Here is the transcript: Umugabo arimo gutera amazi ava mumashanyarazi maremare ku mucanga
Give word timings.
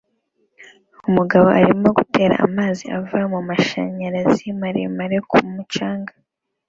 Umugabo 1.09 1.47
arimo 1.59 1.87
gutera 1.97 2.35
amazi 2.47 2.83
ava 2.97 3.19
mumashanyarazi 3.31 4.45
maremare 4.61 5.17
ku 5.31 5.37
mucanga 5.53 6.13